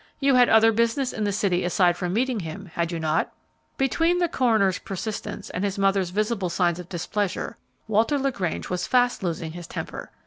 [0.19, 3.31] "You had other business in the city aside from meeting him, had you not?"
[3.77, 7.55] Between the coroner's persistence and his mother's visible signs of displeasure,
[7.87, 10.09] Walter LaGrange was fast losing his temper.